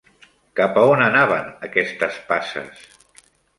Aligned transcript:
Cap 0.59 0.79
on 0.83 1.03
anaven 1.09 1.53
aquestes 1.69 2.19
passes? 2.33 2.83